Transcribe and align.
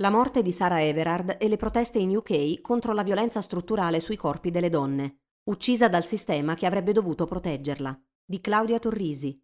La 0.00 0.08
morte 0.08 0.40
di 0.40 0.50
Sara 0.50 0.82
Everard 0.82 1.36
e 1.38 1.46
le 1.46 1.58
proteste 1.58 1.98
in 1.98 2.16
UK 2.16 2.62
contro 2.62 2.94
la 2.94 3.02
violenza 3.02 3.42
strutturale 3.42 4.00
sui 4.00 4.16
corpi 4.16 4.50
delle 4.50 4.70
donne, 4.70 5.18
uccisa 5.50 5.90
dal 5.90 6.06
sistema 6.06 6.54
che 6.54 6.64
avrebbe 6.64 6.94
dovuto 6.94 7.26
proteggerla, 7.26 8.00
di 8.24 8.40
Claudia 8.40 8.78
Torrisi. 8.78 9.38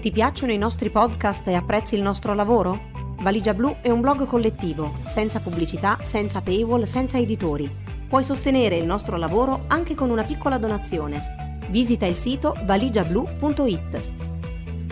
Ti 0.00 0.10
piacciono 0.10 0.52
i 0.52 0.56
nostri 0.56 0.88
podcast 0.88 1.46
e 1.48 1.52
apprezzi 1.52 1.96
il 1.96 2.02
nostro 2.02 2.32
lavoro? 2.32 2.80
Valigia 3.20 3.52
Blu 3.52 3.76
è 3.82 3.90
un 3.90 4.00
blog 4.00 4.24
collettivo, 4.24 4.94
senza 5.10 5.38
pubblicità, 5.38 5.98
senza 6.02 6.40
paywall, 6.40 6.84
senza 6.84 7.18
editori. 7.18 7.70
Puoi 8.08 8.24
sostenere 8.24 8.78
il 8.78 8.86
nostro 8.86 9.18
lavoro 9.18 9.64
anche 9.66 9.94
con 9.94 10.08
una 10.08 10.22
piccola 10.22 10.56
donazione. 10.56 11.58
Visita 11.68 12.06
il 12.06 12.16
sito 12.16 12.54
valigiablu.it. 12.64 14.02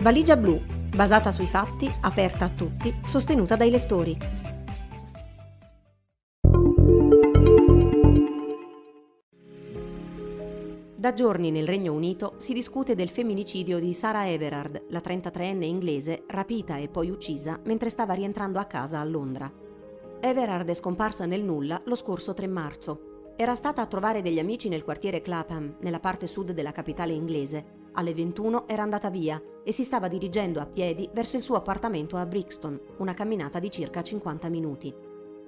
Valigia 0.03 0.37
Blu 0.37 0.72
basata 0.93 1.31
sui 1.31 1.47
fatti, 1.47 1.91
aperta 2.01 2.45
a 2.45 2.49
tutti, 2.49 2.93
sostenuta 3.05 3.55
dai 3.55 3.69
lettori. 3.71 4.17
Da 10.95 11.13
giorni 11.13 11.51
nel 11.51 11.67
Regno 11.67 11.91
Unito 11.91 12.35
si 12.37 12.53
discute 12.53 12.95
del 12.95 13.09
femminicidio 13.09 13.77
di 13.77 13.93
Sarah 13.93 14.29
Everard, 14.29 14.85
la 14.87 15.01
33enne 15.03 15.63
inglese 15.63 16.23
rapita 16.27 16.77
e 16.77 16.87
poi 16.87 17.09
uccisa 17.09 17.59
mentre 17.65 17.89
stava 17.89 18.13
rientrando 18.13 18.57
a 18.57 18.63
casa 18.63 19.01
a 19.01 19.03
Londra. 19.03 19.51
Everard 20.21 20.69
è 20.69 20.73
scomparsa 20.73 21.25
nel 21.25 21.43
nulla 21.43 21.81
lo 21.83 21.95
scorso 21.95 22.33
3 22.33 22.47
marzo. 22.47 23.33
Era 23.35 23.53
stata 23.55 23.81
a 23.81 23.85
trovare 23.85 24.21
degli 24.21 24.39
amici 24.39 24.69
nel 24.69 24.85
quartiere 24.85 25.21
Clapham, 25.21 25.75
nella 25.81 25.99
parte 25.99 26.25
sud 26.25 26.53
della 26.53 26.71
capitale 26.71 27.11
inglese, 27.11 27.65
alle 27.93 28.13
21 28.13 28.67
era 28.67 28.83
andata 28.83 29.09
via 29.09 29.41
e 29.63 29.71
si 29.71 29.83
stava 29.83 30.07
dirigendo 30.07 30.59
a 30.59 30.65
piedi 30.65 31.09
verso 31.13 31.37
il 31.37 31.41
suo 31.41 31.55
appartamento 31.55 32.17
a 32.17 32.25
Brixton, 32.25 32.79
una 32.97 33.13
camminata 33.13 33.59
di 33.59 33.71
circa 33.71 34.01
50 34.01 34.49
minuti. 34.49 34.93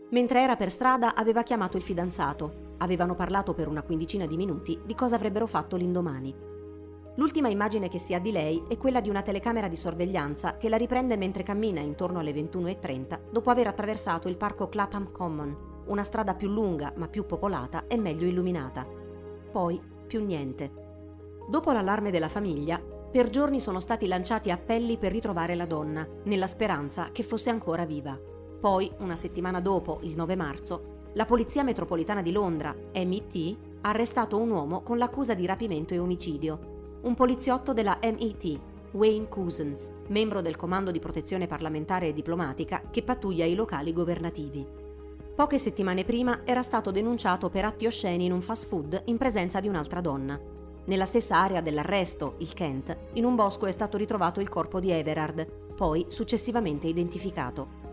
Mentre 0.09 0.41
era 0.41 0.55
per 0.55 0.71
strada 0.71 1.15
aveva 1.15 1.43
chiamato 1.43 1.77
il 1.77 1.83
fidanzato. 1.83 2.63
Avevano 2.77 3.15
parlato 3.15 3.53
per 3.53 3.67
una 3.67 3.81
quindicina 3.81 4.25
di 4.25 4.37
minuti 4.37 4.79
di 4.85 4.93
cosa 4.95 5.15
avrebbero 5.15 5.47
fatto 5.47 5.75
l'indomani. 5.75 6.53
L'ultima 7.15 7.47
immagine 7.47 7.87
che 7.87 7.97
si 7.97 8.13
ha 8.13 8.19
di 8.19 8.31
lei 8.31 8.63
è 8.67 8.77
quella 8.77 8.99
di 8.99 9.09
una 9.09 9.21
telecamera 9.21 9.69
di 9.69 9.77
sorveglianza 9.77 10.57
che 10.57 10.67
la 10.67 10.75
riprende 10.75 11.15
mentre 11.15 11.43
cammina 11.43 11.79
intorno 11.79 12.19
alle 12.19 12.33
21.30 12.33 13.31
dopo 13.31 13.49
aver 13.49 13.67
attraversato 13.67 14.27
il 14.27 14.35
parco 14.35 14.67
Clapham 14.67 15.11
Common, 15.11 15.83
una 15.87 16.03
strada 16.03 16.35
più 16.35 16.49
lunga 16.49 16.91
ma 16.97 17.07
più 17.07 17.25
popolata 17.25 17.87
e 17.87 17.97
meglio 17.97 18.27
illuminata. 18.27 18.85
Poi 19.51 19.81
più 20.05 20.23
niente. 20.25 20.84
Dopo 21.47 21.71
l'allarme 21.71 22.11
della 22.11 22.29
famiglia, 22.29 22.79
per 22.79 23.29
giorni 23.29 23.59
sono 23.59 23.79
stati 23.79 24.07
lanciati 24.07 24.51
appelli 24.51 24.97
per 24.97 25.11
ritrovare 25.11 25.55
la 25.55 25.65
donna, 25.65 26.05
nella 26.23 26.47
speranza 26.47 27.09
che 27.11 27.23
fosse 27.23 27.49
ancora 27.49 27.85
viva. 27.85 28.19
Poi, 28.59 28.91
una 28.97 29.15
settimana 29.15 29.61
dopo, 29.61 29.99
il 30.01 30.15
9 30.15 30.35
marzo, 30.35 30.93
la 31.13 31.25
Polizia 31.25 31.63
Metropolitana 31.63 32.21
di 32.21 32.31
Londra, 32.31 32.75
MIT, 32.93 33.57
ha 33.81 33.89
arrestato 33.89 34.37
un 34.37 34.49
uomo 34.49 34.81
con 34.81 34.97
l'accusa 34.97 35.33
di 35.33 35.45
rapimento 35.45 35.93
e 35.93 35.99
omicidio. 35.99 36.97
Un 37.03 37.13
poliziotto 37.13 37.71
della 37.71 37.99
MIT, 38.01 38.59
Wayne 38.91 39.29
Cousins, 39.29 39.91
membro 40.07 40.41
del 40.41 40.55
Comando 40.55 40.89
di 40.89 40.99
Protezione 40.99 41.47
Parlamentare 41.47 42.07
e 42.07 42.13
Diplomatica 42.13 42.81
che 42.89 43.03
pattuglia 43.03 43.45
i 43.45 43.55
locali 43.55 43.93
governativi. 43.93 44.65
Poche 45.35 45.59
settimane 45.59 46.03
prima 46.03 46.41
era 46.43 46.61
stato 46.61 46.91
denunciato 46.91 47.49
per 47.49 47.65
atti 47.65 47.85
osceni 47.85 48.25
in 48.25 48.31
un 48.31 48.41
fast 48.41 48.67
food 48.67 49.03
in 49.05 49.17
presenza 49.17 49.59
di 49.59 49.67
un'altra 49.67 50.01
donna. 50.01 50.54
Nella 50.85 51.05
stessa 51.05 51.37
area 51.37 51.61
dell'arresto, 51.61 52.35
il 52.39 52.53
Kent, 52.53 52.95
in 53.13 53.25
un 53.25 53.35
bosco 53.35 53.65
è 53.65 53.71
stato 53.71 53.97
ritrovato 53.97 54.39
il 54.39 54.49
corpo 54.49 54.79
di 54.79 54.91
Everard, 54.91 55.45
poi 55.75 56.05
successivamente 56.09 56.87
identificato. 56.87 57.83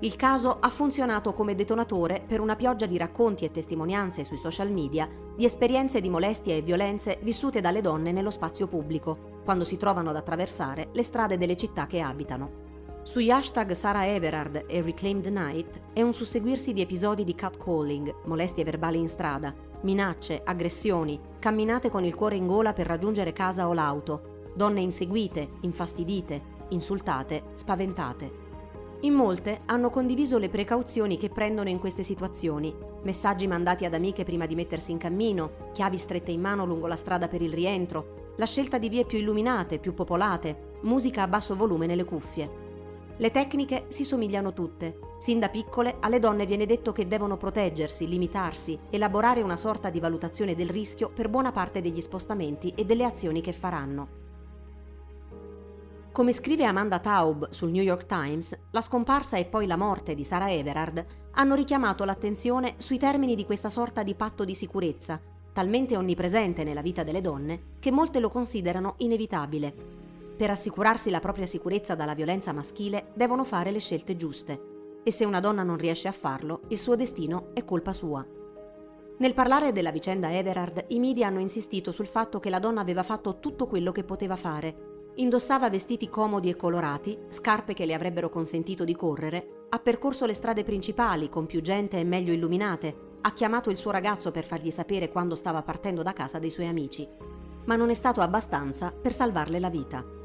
Il 0.00 0.14
caso 0.16 0.58
ha 0.60 0.68
funzionato 0.68 1.32
come 1.32 1.54
detonatore 1.54 2.22
per 2.26 2.40
una 2.40 2.56
pioggia 2.56 2.86
di 2.86 2.98
racconti 2.98 3.44
e 3.44 3.50
testimonianze 3.50 4.24
sui 4.24 4.36
social 4.36 4.70
media 4.70 5.08
di 5.36 5.44
esperienze 5.44 6.00
di 6.00 6.08
molestie 6.08 6.56
e 6.56 6.62
violenze 6.62 7.18
vissute 7.22 7.60
dalle 7.60 7.80
donne 7.80 8.12
nello 8.12 8.30
spazio 8.30 8.66
pubblico, 8.66 9.40
quando 9.44 9.64
si 9.64 9.76
trovano 9.76 10.10
ad 10.10 10.16
attraversare 10.16 10.88
le 10.92 11.02
strade 11.02 11.38
delle 11.38 11.56
città 11.56 11.86
che 11.86 12.00
abitano. 12.00 12.66
Sugli 13.02 13.30
hashtag 13.30 13.72
Sarah 13.72 14.06
Everard 14.06 14.64
e 14.66 14.82
Reclaim 14.82 15.22
the 15.22 15.30
Night 15.30 15.80
è 15.92 16.02
un 16.02 16.12
susseguirsi 16.12 16.72
di 16.72 16.80
episodi 16.80 17.24
di 17.24 17.34
catcalling, 17.34 18.14
molestie 18.24 18.64
verbali 18.64 18.98
in 18.98 19.08
strada, 19.08 19.54
minacce, 19.82 20.40
aggressioni, 20.44 21.18
camminate 21.38 21.90
con 21.90 22.04
il 22.04 22.14
cuore 22.14 22.36
in 22.36 22.46
gola 22.46 22.72
per 22.72 22.86
raggiungere 22.86 23.32
casa 23.32 23.68
o 23.68 23.72
l'auto, 23.72 24.50
donne 24.54 24.80
inseguite, 24.80 25.48
infastidite, 25.60 26.56
insultate, 26.68 27.44
spaventate. 27.54 28.46
In 29.00 29.14
molte 29.14 29.60
hanno 29.66 29.90
condiviso 29.90 30.38
le 30.38 30.48
precauzioni 30.48 31.16
che 31.16 31.28
prendono 31.28 31.68
in 31.68 31.78
queste 31.78 32.02
situazioni, 32.02 32.74
messaggi 33.02 33.46
mandati 33.46 33.84
ad 33.84 33.94
amiche 33.94 34.24
prima 34.24 34.46
di 34.46 34.56
mettersi 34.56 34.90
in 34.90 34.98
cammino, 34.98 35.70
chiavi 35.72 35.96
strette 35.96 36.32
in 36.32 36.40
mano 36.40 36.66
lungo 36.66 36.88
la 36.88 36.96
strada 36.96 37.28
per 37.28 37.40
il 37.40 37.52
rientro, 37.52 38.32
la 38.36 38.46
scelta 38.46 38.78
di 38.78 38.88
vie 38.88 39.04
più 39.04 39.18
illuminate, 39.18 39.78
più 39.78 39.94
popolate, 39.94 40.76
musica 40.82 41.22
a 41.22 41.28
basso 41.28 41.54
volume 41.54 41.86
nelle 41.86 42.04
cuffie. 42.04 42.66
Le 43.20 43.32
tecniche 43.32 43.86
si 43.88 44.04
somigliano 44.04 44.52
tutte. 44.52 45.00
Sin 45.18 45.40
da 45.40 45.48
piccole 45.48 45.96
alle 45.98 46.20
donne 46.20 46.46
viene 46.46 46.66
detto 46.66 46.92
che 46.92 47.08
devono 47.08 47.36
proteggersi, 47.36 48.06
limitarsi, 48.06 48.78
elaborare 48.90 49.42
una 49.42 49.56
sorta 49.56 49.90
di 49.90 49.98
valutazione 49.98 50.54
del 50.54 50.68
rischio 50.68 51.10
per 51.10 51.28
buona 51.28 51.50
parte 51.50 51.80
degli 51.80 52.00
spostamenti 52.00 52.72
e 52.76 52.84
delle 52.84 53.02
azioni 53.02 53.40
che 53.40 53.52
faranno. 53.52 54.26
Come 56.12 56.32
scrive 56.32 56.64
Amanda 56.64 57.00
Taub 57.00 57.50
sul 57.50 57.70
New 57.70 57.82
York 57.82 58.06
Times, 58.06 58.56
la 58.70 58.80
scomparsa 58.80 59.36
e 59.36 59.46
poi 59.46 59.66
la 59.66 59.76
morte 59.76 60.14
di 60.14 60.22
Sarah 60.22 60.52
Everard 60.52 61.04
hanno 61.32 61.56
richiamato 61.56 62.04
l'attenzione 62.04 62.74
sui 62.78 62.98
termini 62.98 63.34
di 63.34 63.44
questa 63.44 63.68
sorta 63.68 64.04
di 64.04 64.14
patto 64.14 64.44
di 64.44 64.54
sicurezza, 64.54 65.20
talmente 65.52 65.96
onnipresente 65.96 66.62
nella 66.62 66.82
vita 66.82 67.02
delle 67.02 67.20
donne 67.20 67.62
che 67.80 67.90
molte 67.90 68.20
lo 68.20 68.28
considerano 68.28 68.94
inevitabile 68.98 70.06
per 70.38 70.50
assicurarsi 70.50 71.10
la 71.10 71.18
propria 71.18 71.46
sicurezza 71.46 71.96
dalla 71.96 72.14
violenza 72.14 72.52
maschile 72.52 73.08
devono 73.14 73.42
fare 73.42 73.72
le 73.72 73.80
scelte 73.80 74.14
giuste 74.14 74.76
e 75.02 75.10
se 75.10 75.24
una 75.24 75.40
donna 75.40 75.64
non 75.64 75.76
riesce 75.76 76.06
a 76.06 76.12
farlo, 76.12 76.60
il 76.68 76.78
suo 76.78 76.94
destino 76.94 77.48
è 77.54 77.64
colpa 77.64 77.92
sua. 77.92 78.24
Nel 79.16 79.34
parlare 79.34 79.72
della 79.72 79.90
vicenda 79.90 80.32
Everard, 80.32 80.84
i 80.88 81.00
media 81.00 81.26
hanno 81.26 81.40
insistito 81.40 81.90
sul 81.90 82.06
fatto 82.06 82.38
che 82.38 82.50
la 82.50 82.60
donna 82.60 82.80
aveva 82.80 83.02
fatto 83.02 83.40
tutto 83.40 83.66
quello 83.66 83.90
che 83.90 84.04
poteva 84.04 84.36
fare. 84.36 85.10
Indossava 85.16 85.70
vestiti 85.70 86.08
comodi 86.08 86.50
e 86.50 86.56
colorati, 86.56 87.18
scarpe 87.30 87.74
che 87.74 87.84
le 87.84 87.94
avrebbero 87.94 88.28
consentito 88.28 88.84
di 88.84 88.94
correre, 88.94 89.64
ha 89.70 89.80
percorso 89.80 90.24
le 90.24 90.34
strade 90.34 90.62
principali 90.62 91.28
con 91.28 91.46
più 91.46 91.62
gente 91.62 91.98
e 91.98 92.04
meglio 92.04 92.32
illuminate, 92.32 93.16
ha 93.22 93.32
chiamato 93.32 93.70
il 93.70 93.76
suo 93.76 93.90
ragazzo 93.90 94.30
per 94.30 94.44
fargli 94.44 94.70
sapere 94.70 95.08
quando 95.08 95.34
stava 95.34 95.62
partendo 95.62 96.04
da 96.04 96.12
casa 96.12 96.38
dei 96.38 96.50
suoi 96.50 96.68
amici. 96.68 97.08
Ma 97.64 97.74
non 97.74 97.90
è 97.90 97.94
stato 97.94 98.20
abbastanza 98.20 98.92
per 98.92 99.12
salvarle 99.12 99.58
la 99.58 99.70
vita. 99.70 100.17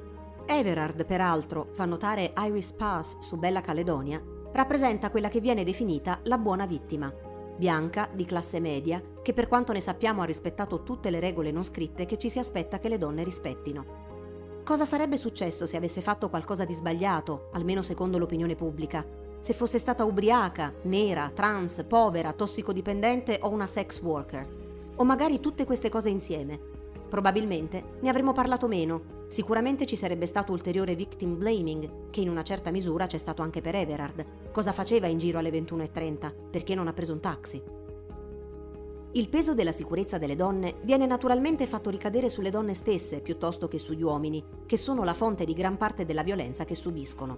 Everard, 0.46 1.06
peraltro, 1.06 1.70
fa 1.72 1.86
notare 1.86 2.34
Iris 2.38 2.74
Pass 2.74 3.20
su 3.20 3.38
Bella 3.38 3.62
Caledonia, 3.62 4.22
rappresenta 4.52 5.10
quella 5.10 5.30
che 5.30 5.40
viene 5.40 5.64
definita 5.64 6.20
la 6.24 6.38
buona 6.38 6.66
vittima, 6.66 7.12
bianca, 7.56 8.10
di 8.12 8.26
classe 8.26 8.60
media, 8.60 9.02
che 9.22 9.34
per 9.34 9.48
quanto 9.48 9.72
ne 9.72 9.80
sappiamo 9.80 10.22
ha 10.22 10.26
rispettato 10.26 10.84
tutte 10.84 11.10
le 11.10 11.20
regole 11.20 11.52
non 11.52 11.64
scritte 11.64 12.06
che 12.06 12.18
ci 12.18 12.30
si 12.30 12.40
aspetta 12.40 12.80
che 12.80 12.90
le 12.90 12.98
donne 12.98 13.24
rispettino. 13.24 14.02
Cosa 14.64 14.86
sarebbe 14.86 15.18
successo 15.18 15.66
se 15.66 15.78
avesse 15.78 16.02
fatto 16.02 16.30
qualcosa 16.30 16.66
di 16.66 16.74
sbagliato, 16.74 17.50
almeno 17.54 17.82
secondo 17.82 18.18
l'opinione 18.18 18.56
pubblica? 18.56 19.06
Se 19.40 19.54
fosse 19.54 19.80
stata 19.80 20.06
ubriaca, 20.06 20.74
nera, 20.84 21.32
trans, 21.34 21.84
povera, 21.88 22.34
tossicodipendente 22.34 23.40
o 23.42 23.50
una 23.50 23.68
sex 23.68 24.02
worker? 24.02 24.48
O 24.96 25.04
magari 25.04 25.40
tutte 25.40 25.66
queste 25.66 25.90
cose 25.90 26.10
insieme? 26.10 26.73
Probabilmente 27.14 28.00
ne 28.00 28.10
avremmo 28.10 28.32
parlato 28.34 28.68
meno. 28.68 29.28
Sicuramente 29.28 29.86
ci 29.86 29.96
sarebbe 29.96 30.26
stato 30.26 30.52
ulteriore 30.52 30.96
victim 30.96 31.38
blaming, 31.38 32.10
che 32.10 32.22
in 32.22 32.30
una 32.30 32.42
certa 32.42 32.72
misura 32.72 33.06
c'è 33.06 33.20
stato 33.20 33.44
anche 33.44 33.62
per 33.62 33.76
Everard. 33.76 34.26
Cosa 34.52 34.72
faceva 34.72 35.06
in 35.06 35.20
giro 35.20 35.38
alle 35.38 35.52
21.30? 35.52 36.34
Perché 36.50 36.74
non 36.74 36.88
ha 36.88 36.94
preso 36.94 37.14
un 37.14 37.20
taxi? 37.20 37.62
Il 39.12 39.30
peso 39.30 39.54
della 39.54 39.72
sicurezza 39.72 40.18
delle 40.18 40.36
donne 40.36 40.78
viene 40.82 41.06
naturalmente 41.06 41.68
fatto 41.68 41.92
ricadere 41.92 42.30
sulle 42.30 42.50
donne 42.50 42.74
stesse 42.74 43.22
piuttosto 43.22 43.68
che 43.68 43.78
sugli 43.78 44.02
uomini, 44.02 44.44
che 44.66 44.78
sono 44.78 45.04
la 45.04 45.14
fonte 45.14 45.46
di 45.46 45.54
gran 45.54 45.78
parte 45.78 46.06
della 46.06 46.24
violenza 46.24 46.66
che 46.66 46.74
subiscono. 46.74 47.38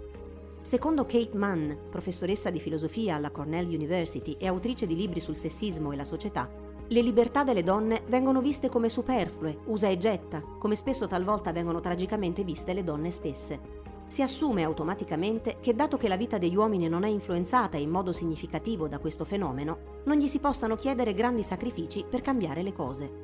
Secondo 0.61 1.05
Kate 1.05 1.35
Mann, 1.35 1.73
professoressa 1.89 2.50
di 2.50 2.61
filosofia 2.61 3.15
alla 3.15 3.29
Cornell 3.29 3.67
University 3.67 4.38
e 4.39 4.47
autrice 4.47 4.88
di 4.88 4.95
libri 4.95 5.19
sul 5.19 5.35
sessismo 5.35 5.91
e 5.91 5.97
la 5.97 6.05
società, 6.05 6.50
le 6.87 7.01
libertà 7.01 7.43
delle 7.43 7.63
donne 7.63 8.03
vengono 8.07 8.41
viste 8.41 8.69
come 8.69 8.89
superflue, 8.89 9.59
usa 9.65 9.87
e 9.87 9.97
getta, 9.97 10.41
come 10.59 10.75
spesso 10.75 11.07
talvolta 11.07 11.51
vengono 11.51 11.79
tragicamente 11.79 12.43
viste 12.43 12.73
le 12.73 12.83
donne 12.83 13.09
stesse. 13.09 13.83
Si 14.05 14.21
assume 14.21 14.63
automaticamente 14.63 15.57
che 15.61 15.73
dato 15.73 15.97
che 15.97 16.07
la 16.07 16.15
vita 16.15 16.37
degli 16.37 16.55
uomini 16.55 16.87
non 16.87 17.03
è 17.03 17.07
influenzata 17.07 17.77
in 17.77 17.89
modo 17.89 18.13
significativo 18.13 18.87
da 18.87 18.99
questo 18.99 19.25
fenomeno, 19.25 20.01
non 20.05 20.17
gli 20.17 20.27
si 20.27 20.37
possano 20.39 20.75
chiedere 20.75 21.15
grandi 21.15 21.41
sacrifici 21.41 22.05
per 22.07 22.21
cambiare 22.21 22.61
le 22.61 22.73
cose. 22.73 23.23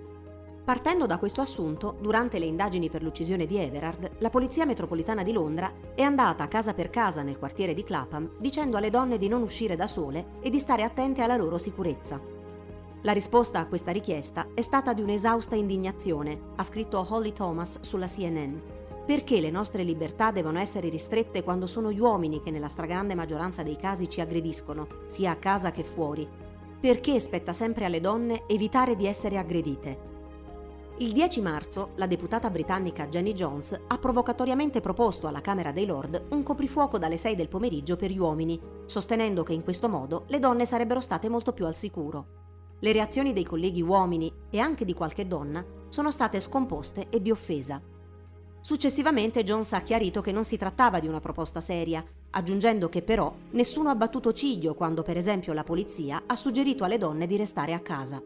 Partendo 0.63 1.05
da 1.05 1.19
questo 1.19 1.41
assunto, 1.41 1.97
durante 2.01 2.39
le 2.39 2.45
indagini 2.45 2.89
per 2.89 3.03
l'uccisione 3.03 3.45
di 3.45 3.57
Everard, 3.57 4.11
la 4.19 4.29
Polizia 4.31 4.65
Metropolitana 4.65 5.21
di 5.21 5.33
Londra 5.33 5.71
è 5.93 6.01
andata 6.01 6.47
casa 6.47 6.73
per 6.73 6.89
casa 6.89 7.21
nel 7.21 7.37
quartiere 7.37 7.75
di 7.75 7.83
Clapham 7.83 8.31
dicendo 8.39 8.77
alle 8.77 8.89
donne 8.89 9.19
di 9.19 9.27
non 9.27 9.43
uscire 9.43 9.75
da 9.75 9.87
sole 9.87 10.39
e 10.41 10.49
di 10.49 10.59
stare 10.59 10.83
attente 10.83 11.21
alla 11.21 11.35
loro 11.35 11.57
sicurezza. 11.59 12.30
La 13.03 13.13
risposta 13.13 13.57
a 13.57 13.65
questa 13.65 13.91
richiesta 13.91 14.49
è 14.53 14.61
stata 14.61 14.93
di 14.93 15.01
un'esausta 15.01 15.55
indignazione, 15.55 16.39
ha 16.55 16.63
scritto 16.63 17.03
Holly 17.09 17.33
Thomas 17.33 17.81
sulla 17.81 18.05
CNN. 18.05 18.59
Perché 19.07 19.41
le 19.41 19.49
nostre 19.49 19.81
libertà 19.81 20.29
devono 20.29 20.59
essere 20.59 20.87
ristrette 20.87 21.41
quando 21.41 21.65
sono 21.65 21.91
gli 21.91 21.99
uomini 21.99 22.43
che 22.43 22.51
nella 22.51 22.67
stragrande 22.67 23.15
maggioranza 23.15 23.63
dei 23.63 23.75
casi 23.75 24.07
ci 24.07 24.21
aggrediscono, 24.21 24.87
sia 25.07 25.31
a 25.31 25.37
casa 25.37 25.71
che 25.71 25.83
fuori? 25.83 26.29
Perché 26.79 27.19
spetta 27.19 27.53
sempre 27.53 27.85
alle 27.85 28.01
donne 28.01 28.43
evitare 28.47 28.95
di 28.95 29.07
essere 29.07 29.39
aggredite? 29.39 30.09
Il 30.97 31.11
10 31.11 31.41
marzo 31.41 31.89
la 31.95 32.05
deputata 32.05 32.51
britannica 32.51 33.07
Jenny 33.07 33.33
Jones 33.33 33.81
ha 33.87 33.97
provocatoriamente 33.97 34.79
proposto 34.79 35.25
alla 35.25 35.41
Camera 35.41 35.71
dei 35.71 35.87
Lord 35.87 36.25
un 36.29 36.43
coprifuoco 36.43 36.99
dalle 36.99 37.17
6 37.17 37.35
del 37.35 37.47
pomeriggio 37.47 37.95
per 37.95 38.11
gli 38.11 38.19
uomini, 38.19 38.61
sostenendo 38.85 39.41
che 39.41 39.53
in 39.53 39.63
questo 39.63 39.89
modo 39.89 40.25
le 40.27 40.37
donne 40.37 40.67
sarebbero 40.67 40.99
state 40.99 41.29
molto 41.29 41.51
più 41.51 41.65
al 41.65 41.75
sicuro. 41.75 42.40
Le 42.83 42.91
reazioni 42.91 43.31
dei 43.31 43.43
colleghi 43.43 43.83
uomini 43.83 44.33
e 44.49 44.57
anche 44.57 44.85
di 44.85 44.93
qualche 44.93 45.27
donna 45.27 45.63
sono 45.89 46.09
state 46.09 46.39
scomposte 46.39 47.09
e 47.09 47.21
di 47.21 47.29
offesa. 47.29 47.79
Successivamente 48.59 49.43
Jones 49.43 49.73
ha 49.73 49.81
chiarito 49.81 50.21
che 50.21 50.31
non 50.31 50.43
si 50.43 50.57
trattava 50.57 50.99
di 50.99 51.07
una 51.07 51.19
proposta 51.19 51.61
seria, 51.61 52.03
aggiungendo 52.31 52.89
che 52.89 53.03
però 53.03 53.31
nessuno 53.51 53.89
ha 53.89 53.95
battuto 53.95 54.33
ciglio 54.33 54.73
quando 54.73 55.03
per 55.03 55.15
esempio 55.15 55.53
la 55.53 55.63
polizia 55.63 56.23
ha 56.25 56.35
suggerito 56.35 56.83
alle 56.83 56.97
donne 56.97 57.27
di 57.27 57.37
restare 57.37 57.73
a 57.73 57.81
casa. 57.81 58.19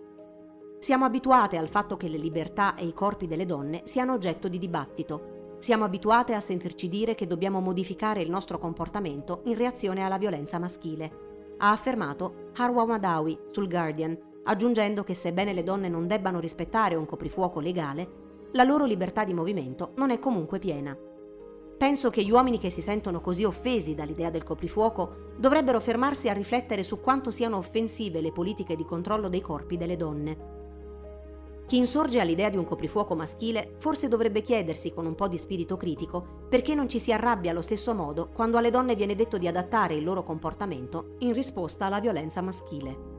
Siamo 0.79 1.03
abituate 1.03 1.57
al 1.57 1.67
fatto 1.67 1.97
che 1.97 2.07
le 2.07 2.17
libertà 2.17 2.75
e 2.75 2.85
i 2.85 2.93
corpi 2.93 3.27
delle 3.27 3.45
donne 3.45 3.81
siano 3.83 4.13
oggetto 4.13 4.47
di 4.47 4.57
dibattito. 4.57 5.57
Siamo 5.59 5.83
abituate 5.83 6.33
a 6.33 6.39
sentirci 6.39 6.87
dire 6.87 7.13
che 7.13 7.27
dobbiamo 7.27 7.59
modificare 7.59 8.21
il 8.21 8.29
nostro 8.29 8.57
comportamento 8.57 9.41
in 9.45 9.57
reazione 9.57 10.01
alla 10.01 10.17
violenza 10.17 10.59
maschile, 10.59 11.55
ha 11.57 11.71
affermato 11.71 12.51
Harwa 12.55 12.85
Madawi 12.85 13.37
sul 13.51 13.67
Guardian, 13.67 14.17
aggiungendo 14.45 15.03
che 15.03 15.13
sebbene 15.13 15.53
le 15.53 15.63
donne 15.63 15.89
non 15.89 16.07
debbano 16.07 16.39
rispettare 16.39 16.95
un 16.95 17.05
coprifuoco 17.05 17.59
legale, 17.59 18.23
la 18.53 18.63
loro 18.63 18.85
libertà 18.85 19.23
di 19.23 19.33
movimento 19.33 19.91
non 19.95 20.11
è 20.11 20.19
comunque 20.19 20.59
piena. 20.59 20.97
Penso 21.77 22.09
che 22.09 22.23
gli 22.23 22.31
uomini 22.31 22.57
che 22.57 22.69
si 22.69 22.81
sentono 22.81 23.19
così 23.19 23.43
offesi 23.43 23.95
dall'idea 23.95 24.29
del 24.29 24.43
coprifuoco 24.43 25.33
dovrebbero 25.37 25.81
fermarsi 25.81 26.29
a 26.29 26.33
riflettere 26.33 26.83
su 26.83 27.01
quanto 27.01 27.31
siano 27.31 27.57
offensive 27.57 28.21
le 28.21 28.31
politiche 28.31 28.75
di 28.75 28.85
controllo 28.85 29.27
dei 29.27 29.41
corpi 29.41 29.75
delle 29.77 29.97
donne. 29.97 30.53
Chi 31.65 31.77
insorge 31.77 32.19
all'idea 32.19 32.49
di 32.49 32.57
un 32.57 32.63
coprifuoco 32.63 33.15
maschile 33.15 33.73
forse 33.79 34.07
dovrebbe 34.07 34.41
chiedersi 34.41 34.93
con 34.93 35.05
un 35.05 35.15
po' 35.15 35.27
di 35.27 35.37
spirito 35.37 35.75
critico 35.77 36.45
perché 36.47 36.75
non 36.75 36.87
ci 36.87 36.99
si 36.99 37.11
arrabbia 37.11 37.51
allo 37.51 37.63
stesso 37.63 37.93
modo 37.93 38.29
quando 38.31 38.57
alle 38.57 38.69
donne 38.69 38.95
viene 38.95 39.15
detto 39.15 39.37
di 39.37 39.47
adattare 39.47 39.95
il 39.95 40.03
loro 40.03 40.23
comportamento 40.23 41.15
in 41.19 41.33
risposta 41.33 41.87
alla 41.87 41.99
violenza 41.99 42.41
maschile. 42.41 43.14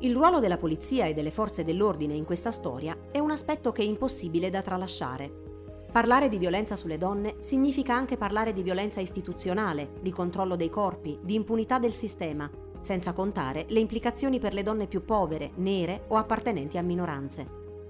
Il 0.00 0.14
ruolo 0.14 0.40
della 0.40 0.58
polizia 0.58 1.06
e 1.06 1.14
delle 1.14 1.30
forze 1.30 1.64
dell'ordine 1.64 2.12
in 2.12 2.26
questa 2.26 2.50
storia 2.50 2.94
è 3.10 3.18
un 3.18 3.30
aspetto 3.30 3.72
che 3.72 3.80
è 3.80 3.86
impossibile 3.86 4.50
da 4.50 4.60
tralasciare. 4.60 5.44
Parlare 5.90 6.28
di 6.28 6.36
violenza 6.36 6.76
sulle 6.76 6.98
donne 6.98 7.36
significa 7.38 7.94
anche 7.94 8.18
parlare 8.18 8.52
di 8.52 8.62
violenza 8.62 9.00
istituzionale, 9.00 9.92
di 10.02 10.10
controllo 10.10 10.54
dei 10.54 10.68
corpi, 10.68 11.18
di 11.22 11.32
impunità 11.32 11.78
del 11.78 11.94
sistema, 11.94 12.50
senza 12.80 13.14
contare 13.14 13.64
le 13.68 13.80
implicazioni 13.80 14.38
per 14.38 14.52
le 14.52 14.62
donne 14.62 14.86
più 14.86 15.02
povere, 15.02 15.52
nere 15.54 16.04
o 16.08 16.16
appartenenti 16.16 16.76
a 16.76 16.82
minoranze. 16.82 17.48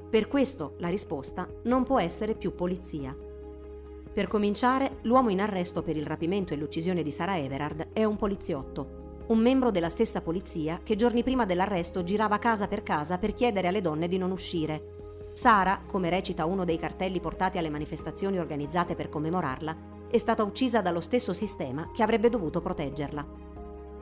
Per 0.09 0.29
questo 0.29 0.75
la 0.79 0.89
risposta 0.89 1.49
non 1.65 1.83
può 1.83 1.99
essere 1.99 2.37
più 2.37 2.55
polizia. 2.55 3.17
Per 4.13 4.29
cominciare, 4.29 4.99
l'uomo 5.03 5.31
in 5.31 5.41
arresto 5.41 5.83
per 5.83 5.97
il 5.97 6.07
rapimento 6.07 6.55
e 6.55 6.57
l'uccisione 6.57 7.03
di 7.03 7.11
Sara 7.11 7.37
Everard 7.37 7.89
è 7.93 8.05
un 8.05 8.17
poliziotto, 8.17 9.06
un 9.29 9.39
membro 9.39 9.73
della 9.73 9.89
stessa 9.89 10.21
polizia 10.21 10.81
che 10.83 10.95
giorni 10.95 11.25
prima 11.25 11.45
dell'arresto 11.45 12.05
girava 12.05 12.39
casa 12.39 12.69
per 12.69 12.83
casa 12.83 13.19
per 13.19 13.35
chiedere 13.35 13.69
alle 13.69 13.81
donne 13.81 14.07
di 14.07 14.19
non 14.19 14.31
uscire. 14.31 14.95
Sara, 15.33 15.83
come 15.85 16.11
recita 16.11 16.45
uno 16.45 16.65
dei 16.65 16.79
cartelli 16.79 17.19
portati 17.21 17.59
alle 17.59 17.69
manifestazioni 17.69 18.39
organizzate 18.39 18.95
per 18.95 19.09
commemorarla, 19.09 19.77
è 20.09 20.19
stata 20.19 20.45
uccisa 20.45 20.81
dallo 20.81 21.01
stesso 21.01 21.33
sistema 21.33 21.91
che 21.93 22.05
avrebbe 22.05 22.31
dovuto 22.31 22.61
proteggerla. 22.61 23.27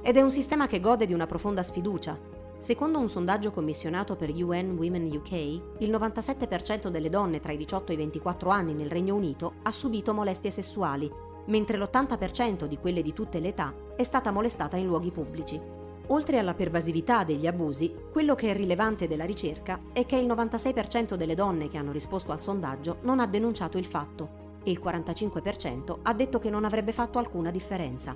Ed 0.03 0.17
è 0.17 0.21
un 0.21 0.31
sistema 0.31 0.67
che 0.67 0.81
gode 0.81 1.07
di 1.07 1.15
una 1.15 1.27
profonda 1.27 1.63
sfiducia, 1.63 2.19
Secondo 2.65 2.99
un 2.99 3.11
sondaggio 3.11 3.51
commissionato 3.51 4.17
per 4.17 4.31
UN 4.31 4.75
Women 4.79 5.11
UK, 5.15 5.33
il 5.33 5.91
97% 5.91 6.89
delle 6.89 7.11
donne 7.11 7.39
tra 7.39 7.53
i 7.53 7.59
18 7.59 7.91
e 7.91 7.95
i 7.95 7.99
24 7.99 8.49
anni 8.49 8.73
nel 8.73 8.89
Regno 8.89 9.15
Unito 9.15 9.57
ha 9.65 9.71
subito 9.71 10.15
molestie 10.15 10.51
sessuali, 10.51 11.13
mentre 11.47 11.77
l'80% 11.77 12.65
di 12.67 12.79
quelle 12.79 13.03
di 13.03 13.13
tutte 13.13 13.41
le 13.41 13.49
età 13.49 13.75
è 13.97 14.03
stata 14.03 14.31
molestata 14.31 14.77
in 14.77 14.87
luoghi 14.87 15.11
pubblici. 15.11 15.61
Oltre 16.09 16.39
alla 16.39 16.55
pervasività 16.55 17.25
degli 17.25 17.47
abusi, 17.47 17.95
quello 18.13 18.35
che 18.35 18.51
è 18.51 18.55
rilevante 18.55 19.09
della 19.09 19.25
ricerca 19.25 19.81
è 19.93 20.05
che 20.05 20.17
il 20.17 20.27
96% 20.27 21.15
delle 21.15 21.35
donne 21.35 21.69
che 21.69 21.79
hanno 21.79 21.93
risposto 21.93 22.31
al 22.31 22.43
sondaggio 22.43 22.99
non 23.03 23.21
ha 23.21 23.27
denunciato 23.27 23.79
il 23.79 23.87
fatto 23.87 24.43
e 24.63 24.71
il 24.71 24.81
45% 24.83 25.99
ha 26.03 26.13
detto 26.13 26.39
che 26.39 26.51
non 26.51 26.65
avrebbe 26.65 26.93
fatto 26.93 27.19
alcuna 27.19 27.51
differenza. 27.51 28.15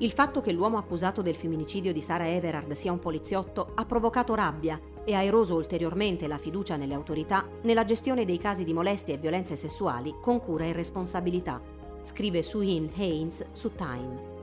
Il 0.00 0.12
fatto 0.12 0.40
che 0.40 0.52
l'uomo 0.52 0.78
accusato 0.78 1.22
del 1.22 1.34
femminicidio 1.34 1.92
di 1.92 2.00
Sara 2.00 2.28
Everard 2.28 2.70
sia 2.72 2.92
un 2.92 3.00
poliziotto 3.00 3.72
ha 3.74 3.84
provocato 3.84 4.36
rabbia 4.36 4.80
e 5.04 5.14
ha 5.14 5.22
eroso 5.22 5.56
ulteriormente 5.56 6.28
la 6.28 6.38
fiducia 6.38 6.76
nelle 6.76 6.94
autorità 6.94 7.44
nella 7.62 7.84
gestione 7.84 8.24
dei 8.24 8.38
casi 8.38 8.62
di 8.62 8.72
molestie 8.72 9.14
e 9.14 9.18
violenze 9.18 9.56
sessuali 9.56 10.14
con 10.20 10.38
cura 10.38 10.66
e 10.66 10.72
responsabilità, 10.72 11.60
scrive 12.08 12.42
Suhin 12.42 12.90
Haynes 12.96 13.44
su 13.52 13.74
Time. 13.74 14.36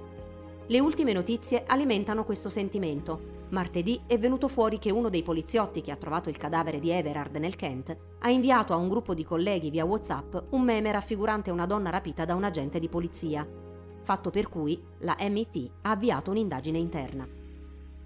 Le 0.68 0.80
ultime 0.80 1.14
notizie 1.14 1.64
alimentano 1.66 2.24
questo 2.24 2.50
sentimento. 2.50 3.34
Martedì 3.50 4.02
è 4.06 4.20
venuto 4.20 4.48
fuori 4.48 4.78
che 4.78 4.92
uno 4.92 5.10
dei 5.10 5.24
poliziotti 5.24 5.82
che 5.82 5.92
ha 5.92 5.96
trovato 5.96 6.30
il 6.30 6.38
cadavere 6.38 6.80
di 6.80 6.92
Everard 6.92 7.36
nel 7.38 7.56
Kent 7.56 7.96
ha 8.20 8.30
inviato 8.30 8.74
a 8.74 8.76
un 8.76 8.90
gruppo 8.90 9.14
di 9.14 9.24
colleghi 9.24 9.70
via 9.70 9.86
WhatsApp 9.86 10.36
un 10.50 10.62
meme 10.62 10.92
raffigurante 10.92 11.52
una 11.52 11.66
donna 11.66 11.90
rapita 11.90 12.26
da 12.26 12.36
un 12.36 12.44
agente 12.44 12.80
di 12.80 12.90
polizia 12.90 13.48
fatto 14.06 14.30
per 14.30 14.48
cui 14.48 14.80
la 15.00 15.18
MIT 15.20 15.72
ha 15.82 15.92
avviato 15.92 16.30
un'indagine 16.30 16.78
interna. 16.78 17.35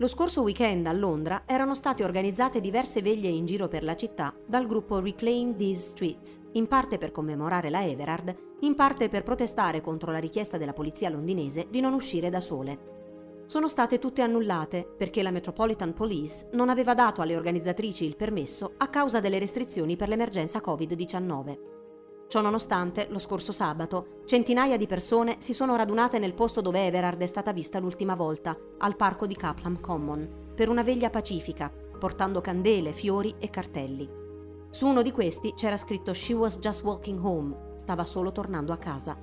Lo 0.02 0.08
scorso 0.08 0.44
weekend 0.44 0.88
a 0.88 0.94
Londra 0.94 1.44
erano 1.46 1.76
state 1.76 2.06
organizzate 2.06 2.62
diverse 2.62 3.02
veglie 3.02 3.28
in 3.28 3.46
giro 3.46 3.68
per 3.68 3.84
la 3.84 3.98
città 3.98 4.34
dal 4.46 4.66
gruppo 4.66 5.02
Reclaim 5.02 5.58
These 5.58 5.88
Streets, 5.90 6.40
in 6.54 6.68
parte 6.68 6.98
per 6.98 7.12
commemorare 7.12 7.70
la 7.70 7.84
Everard, 7.84 8.34
in 8.62 8.76
parte 8.76 9.10
per 9.10 9.24
protestare 9.24 9.82
contro 9.82 10.14
la 10.14 10.20
richiesta 10.20 10.58
della 10.58 10.72
polizia 10.72 11.10
londinese 11.10 11.68
di 11.70 11.82
non 11.82 11.92
uscire 11.92 12.30
da 12.30 12.40
sole. 12.40 13.44
Sono 13.46 13.68
state 13.68 14.00
tutte 14.00 14.22
annullate 14.22 14.88
perché 14.98 15.22
la 15.22 15.32
Metropolitan 15.32 15.92
Police 15.92 16.48
non 16.54 16.70
aveva 16.70 16.94
dato 16.94 17.22
alle 17.22 17.36
organizzatrici 17.36 18.06
il 18.06 18.16
permesso 18.16 18.76
a 18.78 18.88
causa 18.88 19.20
delle 19.20 19.38
restrizioni 19.38 19.98
per 19.98 20.08
l'emergenza 20.08 20.62
Covid-19. 20.66 21.79
Ciononostante, 22.30 23.08
lo 23.10 23.18
scorso 23.18 23.52
sabato, 23.52 24.22
centinaia 24.26 24.78
di 24.78 24.86
persone 24.86 25.38
si 25.40 25.52
sono 25.52 25.76
radunate 25.76 26.20
nel 26.20 26.36
posto 26.36 26.62
dove 26.62 26.86
Everard 26.86 27.20
è 27.20 27.26
stata 27.26 27.52
vista 27.52 27.80
l'ultima 27.80 28.14
volta, 28.14 28.56
al 28.78 28.96
parco 28.96 29.26
di 29.26 29.36
Clapham 29.36 29.80
Common, 29.80 30.52
per 30.54 30.70
una 30.70 30.84
veglia 30.84 31.10
pacifica, 31.10 31.72
portando 31.98 32.40
candele, 32.40 32.92
fiori 32.92 33.34
e 33.40 33.50
cartelli. 33.50 34.08
Su 34.70 34.86
uno 34.86 35.02
di 35.02 35.12
questi 35.12 35.56
c'era 35.56 35.76
scritto 35.76 36.14
She 36.14 36.34
was 36.34 36.60
just 36.60 36.84
walking 36.84 37.20
home, 37.20 37.74
stava 37.78 38.04
solo 38.04 38.32
tornando 38.32 38.74
a 38.74 38.78
casa. 38.78 39.18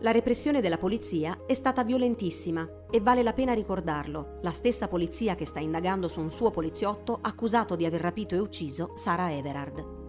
La 0.00 0.10
repressione 0.10 0.60
della 0.60 0.78
polizia 0.78 1.44
è 1.46 1.54
stata 1.54 1.84
violentissima 1.84 2.68
e 2.90 3.00
vale 3.00 3.22
la 3.22 3.34
pena 3.34 3.52
ricordarlo, 3.52 4.38
la 4.42 4.50
stessa 4.50 4.88
polizia 4.88 5.36
che 5.36 5.46
sta 5.46 5.60
indagando 5.60 6.08
su 6.08 6.20
un 6.20 6.32
suo 6.32 6.50
poliziotto 6.50 7.20
accusato 7.22 7.76
di 7.76 7.84
aver 7.84 8.00
rapito 8.00 8.34
e 8.34 8.40
ucciso 8.40 8.94
Sara 8.96 9.32
Everard. 9.32 9.99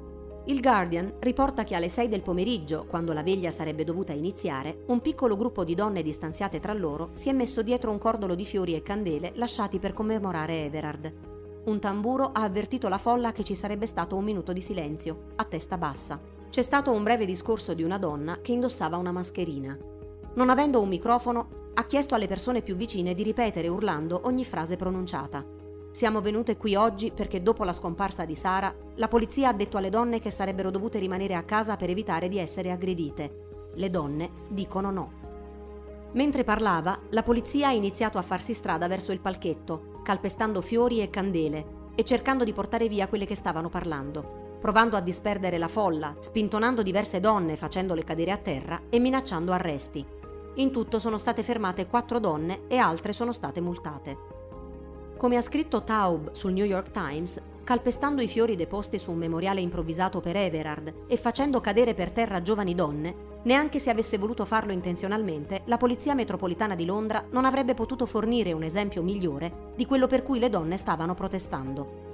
Il 0.45 0.59
Guardian 0.59 1.13
riporta 1.19 1.63
che 1.63 1.75
alle 1.75 1.87
6 1.87 2.09
del 2.09 2.23
pomeriggio, 2.23 2.85
quando 2.87 3.13
la 3.13 3.21
veglia 3.21 3.51
sarebbe 3.51 3.83
dovuta 3.83 4.11
iniziare, 4.11 4.83
un 4.87 4.99
piccolo 4.99 5.37
gruppo 5.37 5.63
di 5.63 5.75
donne 5.75 6.01
distanziate 6.01 6.59
tra 6.59 6.73
loro 6.73 7.11
si 7.13 7.29
è 7.29 7.31
messo 7.31 7.61
dietro 7.61 7.91
un 7.91 7.99
cordolo 7.99 8.33
di 8.33 8.43
fiori 8.43 8.73
e 8.73 8.81
candele 8.81 9.33
lasciati 9.35 9.77
per 9.77 9.93
commemorare 9.93 10.65
Everard. 10.65 11.13
Un 11.65 11.79
tamburo 11.79 12.31
ha 12.33 12.41
avvertito 12.41 12.89
la 12.89 12.97
folla 12.97 13.31
che 13.31 13.43
ci 13.43 13.53
sarebbe 13.53 13.85
stato 13.85 14.15
un 14.15 14.23
minuto 14.23 14.51
di 14.51 14.61
silenzio, 14.61 15.33
a 15.35 15.43
testa 15.43 15.77
bassa. 15.77 16.19
C'è 16.49 16.63
stato 16.63 16.91
un 16.91 17.03
breve 17.03 17.25
discorso 17.25 17.75
di 17.75 17.83
una 17.83 17.99
donna 17.99 18.39
che 18.41 18.51
indossava 18.51 18.97
una 18.97 19.11
mascherina. 19.11 19.77
Non 20.33 20.49
avendo 20.49 20.81
un 20.81 20.89
microfono, 20.89 21.69
ha 21.75 21.85
chiesto 21.85 22.15
alle 22.15 22.27
persone 22.27 22.63
più 22.63 22.75
vicine 22.75 23.13
di 23.13 23.21
ripetere 23.21 23.67
urlando 23.67 24.21
ogni 24.23 24.43
frase 24.43 24.75
pronunciata. 24.75 25.45
Siamo 25.91 26.21
venute 26.21 26.55
qui 26.55 26.75
oggi 26.75 27.11
perché 27.11 27.43
dopo 27.43 27.65
la 27.65 27.73
scomparsa 27.73 28.23
di 28.23 28.35
Sara, 28.35 28.73
la 28.95 29.09
polizia 29.09 29.49
ha 29.49 29.53
detto 29.53 29.77
alle 29.77 29.89
donne 29.89 30.21
che 30.21 30.31
sarebbero 30.31 30.71
dovute 30.71 30.99
rimanere 30.99 31.35
a 31.35 31.43
casa 31.43 31.75
per 31.75 31.89
evitare 31.89 32.29
di 32.29 32.37
essere 32.39 32.71
aggredite. 32.71 33.71
Le 33.75 33.89
donne 33.89 34.29
dicono 34.47 34.89
no. 34.89 35.11
Mentre 36.13 36.45
parlava, 36.45 36.97
la 37.09 37.23
polizia 37.23 37.67
ha 37.67 37.73
iniziato 37.73 38.17
a 38.17 38.21
farsi 38.21 38.53
strada 38.53 38.87
verso 38.87 39.11
il 39.11 39.19
palchetto, 39.19 39.99
calpestando 40.03 40.61
fiori 40.61 41.01
e 41.01 41.09
candele 41.09 41.79
e 41.93 42.05
cercando 42.05 42.45
di 42.45 42.53
portare 42.53 42.87
via 42.87 43.09
quelle 43.09 43.25
che 43.25 43.35
stavano 43.35 43.69
parlando. 43.69 44.39
provando 44.61 44.95
a 44.95 45.01
disperdere 45.01 45.57
la 45.57 45.67
folla, 45.67 46.15
spintonando 46.19 46.83
diverse 46.83 47.19
donne 47.19 47.55
facendole 47.55 48.03
cadere 48.03 48.31
a 48.31 48.37
terra 48.37 48.79
e 48.91 48.99
minacciando 48.99 49.51
arresti. 49.51 50.05
In 50.55 50.71
tutto 50.71 50.99
sono 50.99 51.17
state 51.17 51.41
fermate 51.41 51.87
quattro 51.87 52.19
donne 52.19 52.67
e 52.67 52.77
altre 52.77 53.11
sono 53.11 53.33
state 53.33 53.59
multate. 53.59 54.30
Come 55.21 55.37
ha 55.37 55.41
scritto 55.41 55.83
Taub 55.83 56.31
sul 56.31 56.51
New 56.51 56.65
York 56.65 56.89
Times, 56.89 57.39
calpestando 57.63 58.23
i 58.23 58.27
fiori 58.27 58.55
deposti 58.55 58.97
su 58.97 59.11
un 59.11 59.19
memoriale 59.19 59.61
improvvisato 59.61 60.19
per 60.19 60.35
Everard 60.35 61.03
e 61.05 61.15
facendo 61.15 61.61
cadere 61.61 61.93
per 61.93 62.09
terra 62.09 62.41
giovani 62.41 62.73
donne, 62.73 63.13
neanche 63.43 63.77
se 63.77 63.91
avesse 63.91 64.17
voluto 64.17 64.45
farlo 64.45 64.71
intenzionalmente, 64.71 65.61
la 65.65 65.77
Polizia 65.77 66.15
Metropolitana 66.15 66.73
di 66.73 66.85
Londra 66.85 67.23
non 67.29 67.45
avrebbe 67.45 67.75
potuto 67.75 68.07
fornire 68.07 68.51
un 68.51 68.63
esempio 68.63 69.03
migliore 69.03 69.73
di 69.75 69.85
quello 69.85 70.07
per 70.07 70.23
cui 70.23 70.39
le 70.39 70.49
donne 70.49 70.77
stavano 70.77 71.13
protestando. 71.13 72.09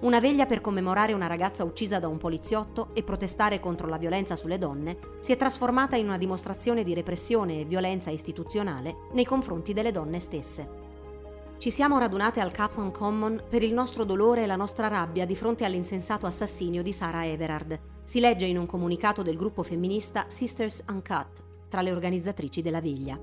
Una 0.00 0.18
veglia 0.18 0.46
per 0.46 0.60
commemorare 0.60 1.12
una 1.12 1.28
ragazza 1.28 1.62
uccisa 1.62 2.00
da 2.00 2.08
un 2.08 2.18
poliziotto 2.18 2.88
e 2.92 3.04
protestare 3.04 3.60
contro 3.60 3.86
la 3.86 3.98
violenza 3.98 4.34
sulle 4.34 4.58
donne 4.58 4.98
si 5.20 5.30
è 5.30 5.36
trasformata 5.36 5.94
in 5.94 6.06
una 6.06 6.18
dimostrazione 6.18 6.82
di 6.82 6.92
repressione 6.92 7.60
e 7.60 7.64
violenza 7.64 8.10
istituzionale 8.10 8.96
nei 9.12 9.24
confronti 9.24 9.72
delle 9.72 9.92
donne 9.92 10.18
stesse. 10.18 10.77
Ci 11.58 11.72
siamo 11.72 11.98
radunate 11.98 12.38
al 12.38 12.52
Caplan 12.52 12.92
Common 12.92 13.42
per 13.48 13.64
il 13.64 13.72
nostro 13.72 14.04
dolore 14.04 14.44
e 14.44 14.46
la 14.46 14.54
nostra 14.54 14.86
rabbia 14.86 15.26
di 15.26 15.34
fronte 15.34 15.64
all'insensato 15.64 16.24
assassinio 16.24 16.84
di 16.84 16.92
Sarah 16.92 17.26
Everard. 17.26 17.76
Si 18.04 18.20
legge 18.20 18.46
in 18.46 18.56
un 18.56 18.66
comunicato 18.66 19.22
del 19.22 19.36
gruppo 19.36 19.64
femminista 19.64 20.26
Sisters 20.28 20.84
Uncut, 20.88 21.42
tra 21.68 21.82
le 21.82 21.90
organizzatrici 21.90 22.62
della 22.62 22.80
veglia. 22.80 23.18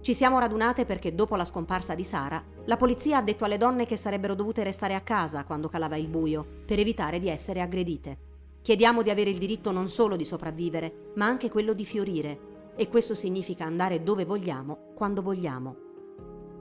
Ci 0.00 0.14
siamo 0.14 0.40
radunate 0.40 0.84
perché 0.84 1.14
dopo 1.14 1.36
la 1.36 1.44
scomparsa 1.44 1.94
di 1.94 2.02
Sara, 2.02 2.42
la 2.64 2.76
polizia 2.76 3.18
ha 3.18 3.22
detto 3.22 3.44
alle 3.44 3.56
donne 3.56 3.86
che 3.86 3.96
sarebbero 3.96 4.34
dovute 4.34 4.64
restare 4.64 4.96
a 4.96 5.02
casa 5.02 5.44
quando 5.44 5.68
calava 5.68 5.94
il 5.94 6.08
buio, 6.08 6.44
per 6.66 6.80
evitare 6.80 7.20
di 7.20 7.28
essere 7.28 7.60
aggredite. 7.60 8.18
Chiediamo 8.62 9.02
di 9.02 9.10
avere 9.10 9.30
il 9.30 9.38
diritto 9.38 9.70
non 9.70 9.88
solo 9.88 10.16
di 10.16 10.24
sopravvivere, 10.24 11.12
ma 11.14 11.26
anche 11.26 11.48
quello 11.48 11.72
di 11.72 11.84
fiorire, 11.84 12.72
e 12.74 12.88
questo 12.88 13.14
significa 13.14 13.64
andare 13.64 14.02
dove 14.02 14.24
vogliamo, 14.24 14.90
quando 14.96 15.22
vogliamo. 15.22 15.89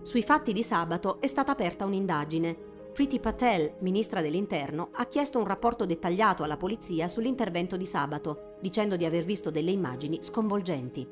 Sui 0.02 0.24
fatti 0.24 0.54
di 0.54 0.64
sabato 0.64 1.20
è 1.20 1.28
stata 1.28 1.52
aperta 1.52 1.86
un'indagine. 1.86 2.56
Priti 2.94 3.20
Patel, 3.20 3.74
ministra 3.80 4.22
dell'Interno, 4.22 4.90
ha 4.94 5.06
chiesto 5.06 5.38
un 5.38 5.46
rapporto 5.46 5.86
dettagliato 5.86 6.44
alla 6.44 6.58
polizia 6.58 7.08
sull'intervento 7.08 7.76
di 7.76 7.86
sabato, 7.86 8.56
dicendo 8.62 8.96
di 8.96 9.06
aver 9.06 9.26
visto 9.26 9.52
delle 9.52 9.72
immagini 9.72 10.20
sconvolgenti. 10.22 11.08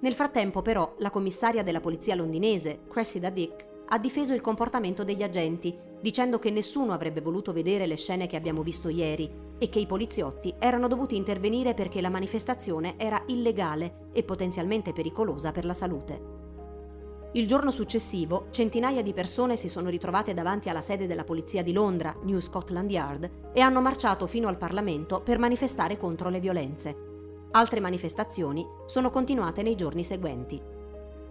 Nel 0.00 0.14
frattempo, 0.14 0.62
però, 0.62 0.94
la 0.98 1.10
commissaria 1.10 1.62
della 1.62 1.80
polizia 1.80 2.14
londinese, 2.14 2.80
Cressida 2.88 3.30
Dick, 3.30 3.66
ha 3.86 3.98
difeso 3.98 4.34
il 4.34 4.42
comportamento 4.42 5.04
degli 5.04 5.22
agenti, 5.22 5.76
dicendo 6.00 6.38
che 6.38 6.50
nessuno 6.50 6.92
avrebbe 6.92 7.22
voluto 7.22 7.52
vedere 7.52 7.86
le 7.86 7.96
scene 7.96 8.26
che 8.26 8.36
abbiamo 8.36 8.62
visto 8.62 8.90
ieri 8.90 9.28
e 9.58 9.68
che 9.70 9.80
i 9.80 9.86
poliziotti 9.86 10.54
erano 10.58 10.86
dovuti 10.86 11.16
intervenire 11.16 11.72
perché 11.74 12.02
la 12.02 12.10
manifestazione 12.10 12.94
era 12.98 13.22
illegale 13.26 14.10
e 14.12 14.22
potenzialmente 14.22 14.92
pericolosa 14.92 15.50
per 15.50 15.64
la 15.64 15.74
salute. 15.74 16.37
Il 17.32 17.46
giorno 17.46 17.70
successivo, 17.70 18.46
centinaia 18.50 19.02
di 19.02 19.12
persone 19.12 19.56
si 19.56 19.68
sono 19.68 19.90
ritrovate 19.90 20.32
davanti 20.32 20.70
alla 20.70 20.80
sede 20.80 21.06
della 21.06 21.24
polizia 21.24 21.62
di 21.62 21.72
Londra, 21.72 22.16
New 22.22 22.40
Scotland 22.40 22.90
Yard, 22.90 23.30
e 23.52 23.60
hanno 23.60 23.82
marciato 23.82 24.26
fino 24.26 24.48
al 24.48 24.56
Parlamento 24.56 25.20
per 25.20 25.38
manifestare 25.38 25.98
contro 25.98 26.30
le 26.30 26.40
violenze. 26.40 26.96
Altre 27.50 27.80
manifestazioni 27.80 28.66
sono 28.86 29.10
continuate 29.10 29.62
nei 29.62 29.74
giorni 29.74 30.04
seguenti. 30.04 30.60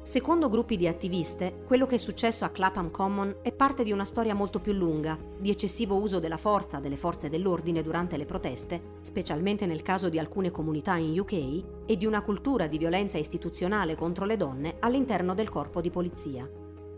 Secondo 0.08 0.48
gruppi 0.48 0.78
di 0.78 0.88
attiviste, 0.88 1.64
quello 1.66 1.86
che 1.86 1.96
è 1.96 1.98
successo 1.98 2.46
a 2.46 2.50
Clapham 2.50 2.92
Common 2.92 3.40
è 3.42 3.52
parte 3.52 3.84
di 3.84 3.92
una 3.92 4.06
storia 4.06 4.34
molto 4.34 4.62
più 4.62 4.72
lunga, 4.72 5.20
di 5.38 5.50
eccessivo 5.50 5.98
uso 5.98 6.20
della 6.20 6.38
forza 6.38 6.80
delle 6.80 6.96
forze 6.96 7.28
dell'ordine 7.28 7.84
durante 7.84 8.16
le 8.16 8.24
proteste, 8.24 8.82
specialmente 9.02 9.66
nel 9.66 9.82
caso 9.82 10.08
di 10.08 10.18
alcune 10.18 10.50
comunità 10.50 10.96
in 10.96 11.20
UK, 11.20 11.64
e 11.86 11.98
di 11.98 12.06
una 12.06 12.22
cultura 12.22 12.68
di 12.68 12.78
violenza 12.78 13.18
istituzionale 13.18 13.96
contro 13.96 14.24
le 14.24 14.38
donne 14.38 14.78
all'interno 14.80 15.36
del 15.36 15.50
corpo 15.50 15.82
di 15.82 15.90
polizia. 15.90 16.50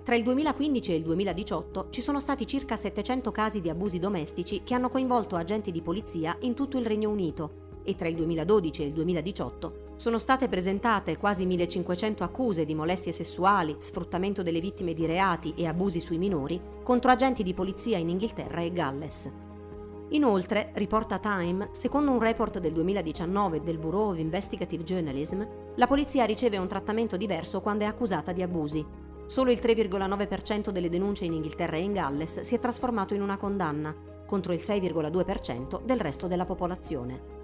Tra 0.03 0.13
il 0.13 0.21
2015 0.21 0.91
e 0.91 0.95
il 0.97 1.01
2018 1.01 1.87
ci 1.89 2.01
sono 2.01 2.19
stati 2.19 2.45
circa 2.45 2.75
700 2.75 3.31
casi 3.31 3.59
di 3.59 3.71
abusi 3.71 3.97
domestici 3.97 4.61
che 4.63 4.75
hanno 4.75 4.89
coinvolto 4.89 5.35
agenti 5.35 5.71
di 5.71 5.81
polizia 5.81 6.37
in 6.41 6.53
tutto 6.53 6.77
il 6.77 6.85
Regno 6.85 7.09
Unito 7.09 7.79
e 7.83 7.95
tra 7.95 8.07
il 8.07 8.13
2012 8.13 8.83
e 8.83 8.85
il 8.85 8.93
2018 8.93 9.88
sono 9.99 10.17
state 10.17 10.47
presentate 10.47 11.17
quasi 11.17 11.45
1500 11.45 12.23
accuse 12.23 12.63
di 12.63 12.73
molestie 12.73 13.11
sessuali, 13.11 13.75
sfruttamento 13.79 14.41
delle 14.41 14.61
vittime 14.61 14.93
di 14.93 15.05
reati 15.05 15.53
e 15.57 15.67
abusi 15.67 15.99
sui 15.99 16.17
minori 16.17 16.57
contro 16.83 17.11
agenti 17.11 17.43
di 17.43 17.53
polizia 17.53 17.97
in 17.97 18.07
Inghilterra 18.07 18.61
e 18.61 18.71
Galles. 18.71 19.33
Inoltre, 20.11 20.71
riporta 20.75 21.19
Time, 21.19 21.67
secondo 21.73 22.11
un 22.11 22.19
report 22.19 22.59
del 22.59 22.71
2019 22.71 23.61
del 23.61 23.77
Bureau 23.77 24.11
of 24.11 24.19
Investigative 24.19 24.85
Journalism, 24.85 25.43
la 25.75 25.87
polizia 25.87 26.23
riceve 26.23 26.57
un 26.57 26.69
trattamento 26.69 27.17
diverso 27.17 27.59
quando 27.59 27.83
è 27.83 27.87
accusata 27.87 28.31
di 28.31 28.41
abusi. 28.41 28.85
Solo 29.25 29.51
il 29.51 29.59
3,9% 29.61 30.69
delle 30.69 30.87
denunce 30.87 31.25
in 31.25 31.33
Inghilterra 31.33 31.75
e 31.75 31.81
in 31.81 31.91
Galles 31.91 32.39
si 32.39 32.55
è 32.55 32.59
trasformato 32.61 33.15
in 33.15 33.21
una 33.21 33.35
condanna, 33.35 33.93
contro 34.25 34.53
il 34.53 34.59
6,2% 34.59 35.81
del 35.83 35.99
resto 35.99 36.27
della 36.27 36.45
popolazione. 36.45 37.38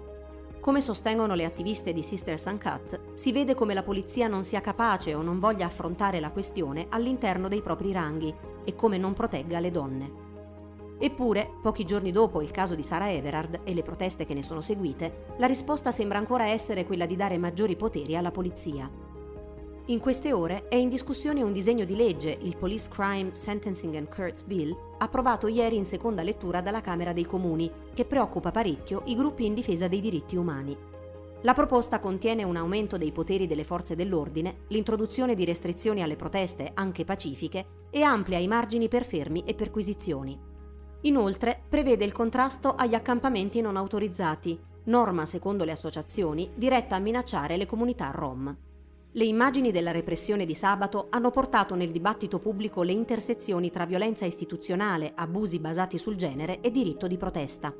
Come 0.66 0.80
sostengono 0.80 1.36
le 1.36 1.44
attiviste 1.44 1.92
di 1.92 2.02
Sisters 2.02 2.46
Uncut, 2.46 3.12
si 3.14 3.30
vede 3.30 3.54
come 3.54 3.72
la 3.72 3.84
polizia 3.84 4.26
non 4.26 4.42
sia 4.42 4.60
capace 4.60 5.14
o 5.14 5.22
non 5.22 5.38
voglia 5.38 5.66
affrontare 5.66 6.18
la 6.18 6.32
questione 6.32 6.86
all'interno 6.88 7.46
dei 7.46 7.62
propri 7.62 7.92
ranghi 7.92 8.34
e 8.64 8.74
come 8.74 8.98
non 8.98 9.12
protegga 9.12 9.60
le 9.60 9.70
donne. 9.70 10.12
Eppure, 10.98 11.48
pochi 11.62 11.84
giorni 11.84 12.10
dopo 12.10 12.42
il 12.42 12.50
caso 12.50 12.74
di 12.74 12.82
Sara 12.82 13.08
Everard 13.12 13.60
e 13.62 13.74
le 13.74 13.84
proteste 13.84 14.26
che 14.26 14.34
ne 14.34 14.42
sono 14.42 14.60
seguite, 14.60 15.26
la 15.36 15.46
risposta 15.46 15.92
sembra 15.92 16.18
ancora 16.18 16.48
essere 16.48 16.84
quella 16.84 17.06
di 17.06 17.14
dare 17.14 17.38
maggiori 17.38 17.76
poteri 17.76 18.16
alla 18.16 18.32
polizia. 18.32 18.90
In 19.84 20.00
queste 20.00 20.32
ore 20.32 20.66
è 20.66 20.74
in 20.74 20.88
discussione 20.88 21.42
un 21.42 21.52
disegno 21.52 21.84
di 21.84 21.94
legge, 21.94 22.36
il 22.40 22.56
Police 22.56 22.88
Crime 22.90 23.36
Sentencing 23.36 23.94
and 23.94 24.12
Courts 24.12 24.42
Bill, 24.42 24.76
approvato 24.98 25.46
ieri 25.46 25.76
in 25.76 25.84
seconda 25.84 26.22
lettura 26.22 26.60
dalla 26.60 26.80
Camera 26.80 27.12
dei 27.12 27.24
Comuni, 27.24 27.70
che 27.94 28.04
preoccupa 28.04 28.50
parecchio 28.50 29.02
i 29.06 29.14
gruppi 29.14 29.46
in 29.46 29.54
difesa 29.54 29.88
dei 29.88 30.00
diritti 30.00 30.36
umani. 30.36 30.76
La 31.42 31.54
proposta 31.54 32.00
contiene 32.00 32.42
un 32.42 32.56
aumento 32.56 32.96
dei 32.96 33.12
poteri 33.12 33.46
delle 33.46 33.64
forze 33.64 33.94
dell'ordine, 33.94 34.62
l'introduzione 34.68 35.34
di 35.34 35.44
restrizioni 35.44 36.02
alle 36.02 36.16
proteste, 36.16 36.72
anche 36.74 37.04
pacifiche, 37.04 37.66
e 37.90 38.02
amplia 38.02 38.38
i 38.38 38.48
margini 38.48 38.88
per 38.88 39.04
fermi 39.04 39.44
e 39.44 39.54
perquisizioni. 39.54 40.38
Inoltre 41.02 41.60
prevede 41.68 42.04
il 42.04 42.12
contrasto 42.12 42.74
agli 42.74 42.94
accampamenti 42.94 43.60
non 43.60 43.76
autorizzati, 43.76 44.58
norma, 44.84 45.24
secondo 45.24 45.64
le 45.64 45.72
associazioni, 45.72 46.50
diretta 46.54 46.96
a 46.96 47.00
minacciare 47.00 47.56
le 47.56 47.66
comunità 47.66 48.10
rom. 48.10 48.56
Le 49.16 49.24
immagini 49.24 49.70
della 49.70 49.92
repressione 49.92 50.44
di 50.44 50.54
sabato 50.54 51.06
hanno 51.08 51.30
portato 51.30 51.74
nel 51.74 51.90
dibattito 51.90 52.38
pubblico 52.38 52.82
le 52.82 52.92
intersezioni 52.92 53.70
tra 53.70 53.86
violenza 53.86 54.26
istituzionale, 54.26 55.12
abusi 55.14 55.58
basati 55.58 55.96
sul 55.96 56.16
genere 56.16 56.60
e 56.60 56.70
diritto 56.70 57.06
di 57.06 57.16
protesta. 57.16 57.74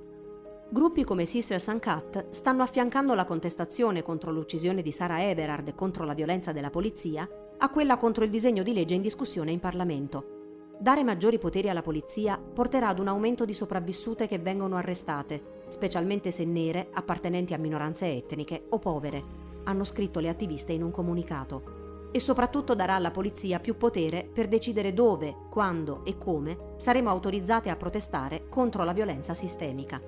Gruppi 0.71 1.05
come 1.05 1.27
Sisters 1.27 1.67
Uncut 1.67 2.31
stanno 2.31 2.63
affiancando 2.63 3.13
la 3.13 3.27
contestazione 3.27 4.03
contro 4.03 4.33
l'uccisione 4.33 4.81
di 4.81 4.91
Sara 4.91 5.29
Everard 5.29 5.69
e 5.69 5.75
contro 5.75 6.07
la 6.07 6.15
violenza 6.15 6.53
della 6.53 6.71
polizia 6.71 7.29
a 7.59 7.69
quella 7.69 7.99
contro 7.99 8.25
il 8.25 8.31
disegno 8.31 8.63
di 8.63 8.73
legge 8.73 8.95
in 8.95 9.03
discussione 9.03 9.53
in 9.53 9.61
Parlamento. 9.61 10.71
Dare 10.79 11.05
maggiori 11.05 11.39
poteri 11.39 11.69
alla 11.69 11.83
polizia 11.83 12.39
porterà 12.39 12.89
ad 12.89 12.99
un 12.99 13.09
aumento 13.09 13.45
di 13.45 13.53
sopravvissute 13.53 14.27
che 14.27 14.39
vengono 14.39 14.77
arrestate, 14.77 15.65
specialmente 15.69 16.31
se 16.31 16.47
nere, 16.47 16.89
appartenenti 16.93 17.53
a 17.53 17.59
minoranze 17.59 18.07
etniche 18.07 18.65
o 18.71 18.79
povere 18.79 19.46
hanno 19.67 19.85
scritto 19.85 20.21
le 20.21 20.29
attiviste 20.29 20.73
in 20.73 20.83
un 20.83 20.91
comunicato. 20.91 22.09
E 22.13 22.19
soprattutto 22.19 22.75
darà 22.75 22.95
alla 22.95 23.11
polizia 23.11 23.61
più 23.61 23.77
potere 23.77 24.29
per 24.33 24.49
decidere 24.49 24.95
dove, 24.95 25.35
quando 25.51 26.05
e 26.05 26.17
come 26.17 26.75
saremo 26.77 27.11
autorizzate 27.11 27.69
a 27.69 27.77
protestare 27.77 28.49
contro 28.49 28.85
la 28.85 28.93
violenza 28.93 29.35
sistemica. 29.35 30.01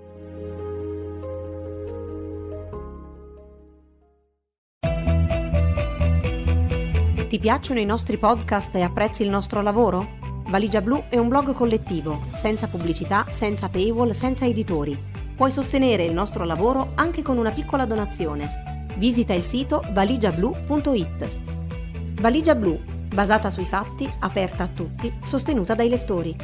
Ti 7.29 7.38
piacciono 7.38 7.79
i 7.79 7.85
nostri 7.85 8.17
podcast 8.17 8.75
e 8.77 8.81
apprezzi 8.81 9.23
il 9.23 9.29
nostro 9.29 9.61
lavoro? 9.61 10.17
Valigia 10.47 10.81
Blu 10.81 11.05
è 11.11 11.19
un 11.19 11.29
blog 11.29 11.53
collettivo, 11.53 12.23
senza 12.37 12.69
pubblicità, 12.69 13.27
senza 13.31 13.69
paywall, 13.69 14.12
senza 14.12 14.47
editori. 14.47 14.97
Puoi 15.37 15.50
sostenere 15.50 16.05
il 16.05 16.15
nostro 16.15 16.45
lavoro 16.45 16.93
anche 16.95 17.21
con 17.21 17.37
una 17.37 17.50
piccola 17.50 17.85
donazione 17.85 18.67
visita 18.99 19.33
il 19.33 19.43
sito 19.43 19.83
valigiablu.it. 19.93 21.47
Valigia 22.21 22.55
Blu, 22.55 22.78
basata 23.14 23.49
sui 23.49 23.64
fatti, 23.64 24.11
aperta 24.21 24.64
a 24.64 24.69
tutti, 24.69 25.12
sostenuta 25.25 25.75
dai 25.75 25.88
lettori. 25.88 26.37